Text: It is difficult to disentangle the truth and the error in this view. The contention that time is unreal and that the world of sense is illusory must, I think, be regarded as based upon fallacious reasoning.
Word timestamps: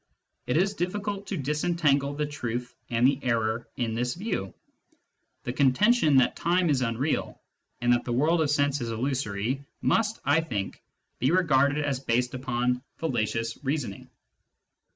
It 0.47 0.57
is 0.57 0.73
difficult 0.73 1.27
to 1.27 1.37
disentangle 1.37 2.15
the 2.15 2.25
truth 2.25 2.73
and 2.89 3.05
the 3.05 3.19
error 3.21 3.67
in 3.77 3.93
this 3.93 4.15
view. 4.15 4.51
The 5.43 5.53
contention 5.53 6.17
that 6.17 6.35
time 6.35 6.71
is 6.71 6.81
unreal 6.81 7.39
and 7.81 7.93
that 7.93 8.03
the 8.03 8.11
world 8.11 8.41
of 8.41 8.49
sense 8.49 8.81
is 8.81 8.89
illusory 8.91 9.63
must, 9.81 10.19
I 10.25 10.41
think, 10.41 10.81
be 11.19 11.29
regarded 11.29 11.85
as 11.85 11.99
based 11.99 12.33
upon 12.33 12.81
fallacious 12.97 13.63
reasoning. 13.63 14.09